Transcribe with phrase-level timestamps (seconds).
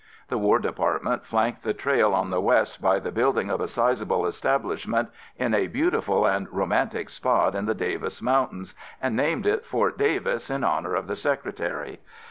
[0.29, 4.25] The War Department flanked the trail on the west by the building of a sizeable
[4.25, 9.99] establishment in a beautiful and romantic spot in the Davis Mountains and named it Fort
[9.99, 11.99] Davis in honor of the secretary.